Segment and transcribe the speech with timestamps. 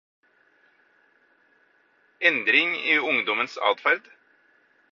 [2.29, 4.13] Endring i ungdommens atferd